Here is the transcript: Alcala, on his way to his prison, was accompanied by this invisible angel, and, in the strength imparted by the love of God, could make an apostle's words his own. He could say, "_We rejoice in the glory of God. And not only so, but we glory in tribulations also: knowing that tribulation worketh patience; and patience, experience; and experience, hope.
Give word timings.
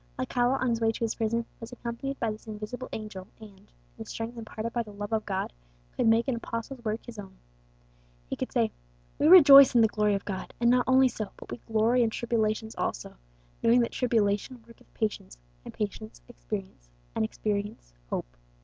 Alcala, 0.17 0.57
on 0.57 0.69
his 0.71 0.81
way 0.81 0.91
to 0.91 1.03
his 1.03 1.13
prison, 1.13 1.45
was 1.59 1.71
accompanied 1.71 2.19
by 2.19 2.31
this 2.31 2.47
invisible 2.47 2.89
angel, 2.91 3.27
and, 3.39 3.51
in 3.59 3.67
the 3.99 4.05
strength 4.05 4.35
imparted 4.35 4.73
by 4.73 4.81
the 4.81 4.89
love 4.91 5.13
of 5.13 5.27
God, 5.27 5.53
could 5.95 6.07
make 6.07 6.27
an 6.27 6.35
apostle's 6.35 6.83
words 6.83 7.05
his 7.05 7.19
own. 7.19 7.37
He 8.27 8.35
could 8.35 8.51
say, 8.51 8.71
"_We 9.19 9.29
rejoice 9.29 9.75
in 9.75 9.81
the 9.81 9.87
glory 9.87 10.15
of 10.15 10.25
God. 10.25 10.55
And 10.59 10.71
not 10.71 10.85
only 10.87 11.07
so, 11.07 11.29
but 11.37 11.51
we 11.51 11.57
glory 11.67 12.01
in 12.01 12.09
tribulations 12.09 12.73
also: 12.75 13.15
knowing 13.61 13.81
that 13.81 13.91
tribulation 13.91 14.63
worketh 14.65 14.91
patience; 14.95 15.37
and 15.63 15.71
patience, 15.71 16.19
experience; 16.27 16.89
and 17.13 17.23
experience, 17.23 17.93
hope. 18.09 18.35